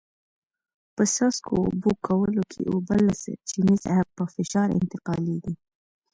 په 0.95 1.03
څاڅکو 1.13 1.53
اوبه 1.65 1.91
کولو 2.07 2.43
کې 2.51 2.61
اوبه 2.71 2.95
له 3.05 3.13
سرچینې 3.23 3.75
څخه 3.85 4.03
په 4.17 4.23
فشار 4.33 4.67
انتقالېږي. 4.79 5.53